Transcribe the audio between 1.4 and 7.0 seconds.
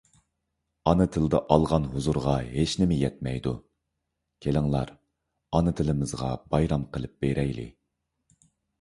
ئالغان ھۇزۇرغا ھېچنېمە يەتمەيدۇ. كېلىڭلار، ئانا تىلىمىزغا بايرام